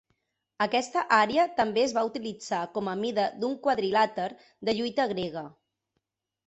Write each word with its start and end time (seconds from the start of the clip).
Aquesta 0.65 1.03
àrea 1.17 1.45
també 1.59 1.83
es 1.89 1.93
va 1.99 2.05
utilitzar 2.09 2.63
com 2.79 2.91
a 2.95 2.99
mida 3.05 3.29
d'un 3.43 3.55
quadrilàter 3.69 4.29
de 4.71 4.79
lluita 4.81 5.11
grega. 5.17 5.47